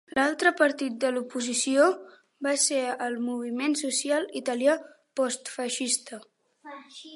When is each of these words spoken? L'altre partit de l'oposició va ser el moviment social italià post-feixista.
L'altre 0.17 0.51
partit 0.61 0.93
de 1.03 1.11
l'oposició 1.17 1.89
va 2.47 2.55
ser 2.63 2.79
el 3.09 3.19
moviment 3.27 3.77
social 3.83 4.27
italià 4.43 4.79
post-feixista. 5.21 6.23